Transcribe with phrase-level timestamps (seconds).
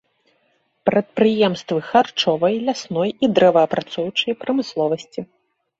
[0.89, 5.21] Прадпрыемствы харчовай, лясной і дрэваапрацоўчай прамысловасці.